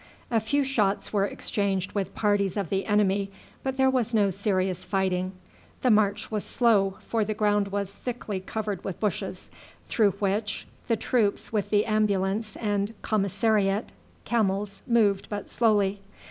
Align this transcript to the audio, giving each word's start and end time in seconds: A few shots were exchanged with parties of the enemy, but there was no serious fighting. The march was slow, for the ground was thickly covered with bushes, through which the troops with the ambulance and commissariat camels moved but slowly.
A 0.31 0.39
few 0.39 0.63
shots 0.63 1.13
were 1.13 1.25
exchanged 1.27 1.91
with 1.93 2.15
parties 2.15 2.57
of 2.57 2.69
the 2.71 2.87
enemy, 2.87 3.29
but 3.61 3.77
there 3.77 3.87
was 3.87 4.15
no 4.15 4.31
serious 4.31 4.83
fighting. 4.83 5.31
The 5.83 5.91
march 5.91 6.31
was 6.31 6.43
slow, 6.43 6.97
for 7.05 7.23
the 7.23 7.35
ground 7.35 7.67
was 7.67 7.91
thickly 7.91 8.39
covered 8.39 8.83
with 8.83 8.99
bushes, 8.99 9.51
through 9.87 10.13
which 10.13 10.65
the 10.87 10.97
troops 10.97 11.53
with 11.53 11.69
the 11.69 11.85
ambulance 11.85 12.55
and 12.55 12.99
commissariat 13.03 13.91
camels 14.25 14.81
moved 14.87 15.29
but 15.29 15.51
slowly. 15.51 15.99